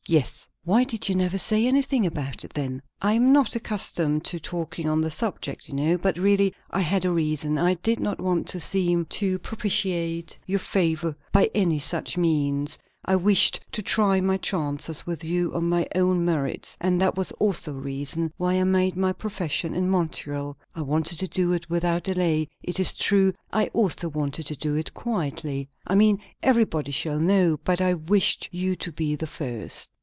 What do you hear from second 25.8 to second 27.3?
I mean everybody shall